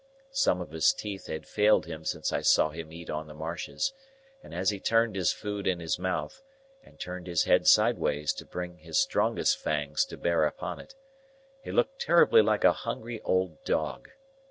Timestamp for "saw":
2.41-2.71